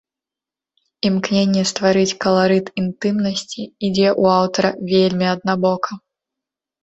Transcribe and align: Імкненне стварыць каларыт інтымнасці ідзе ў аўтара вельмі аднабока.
Імкненне 1.07 1.63
стварыць 1.71 2.17
каларыт 2.23 2.71
інтымнасці 2.83 3.61
ідзе 3.87 4.07
ў 4.21 4.33
аўтара 4.39 4.71
вельмі 4.95 5.25
аднабока. 5.35 5.91